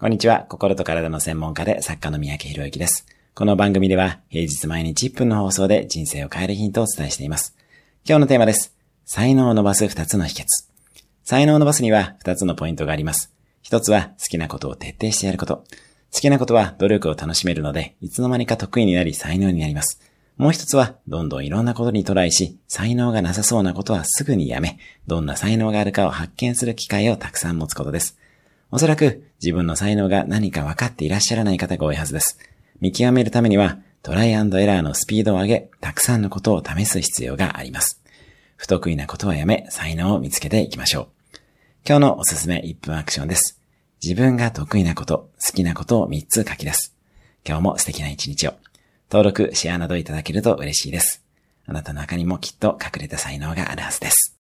[0.00, 0.46] こんにちは。
[0.48, 3.04] 心と体の専門家で作家の三宅博之です。
[3.34, 7.56] この番組では平日毎日1分の放送で人生を変えるヒントをお伝えしています。
[8.08, 8.76] 今日のテーマです。
[9.04, 10.44] 才能を伸ばす2つの秘訣。
[11.24, 13.34] 才能を伸ばすには2つのポイントがあります。
[13.64, 15.64] 1つは好きなことを徹底してやること。
[16.14, 20.00] 好きなことは努力を楽しめるので、いつの間にか得意になり才能になります。
[20.36, 24.78] もう一つは、どんどんいろんなことにトライし、才能がなさそうなことはすぐにやめ、
[25.08, 28.16] どんな才能があるかを発見する機会をたくさん持つことです。
[28.70, 32.38] おそらく自分の才能が何か分かっていらっしゃらない方が多いはずです。
[32.80, 38.02] 見極めるためにはトライアンドエラーのスピードを上げ、たくさんのことを試す必要があります。
[38.56, 41.08] 不得意なことはやめ、才能を見つけていきましょう。
[41.86, 43.60] 今日のおすすめ1分アクションです。
[44.02, 46.94] 自分が得意なこと、好きなことを3つ書き出す。
[47.46, 48.54] 今日も素敵な一日を。
[49.10, 51.24] 登録、シェアなどいただけると嬉しいです。
[51.66, 54.37] あなたの中にもきっと隠れた才能があるはずです。